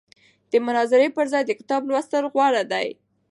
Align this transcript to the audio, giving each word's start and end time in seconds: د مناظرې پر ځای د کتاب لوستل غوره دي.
د 0.51 0.53
مناظرې 0.65 1.09
پر 1.17 1.25
ځای 1.33 1.43
د 1.45 1.51
کتاب 1.59 1.81
لوستل 1.89 2.23
غوره 2.33 2.63
دي. 2.71 2.87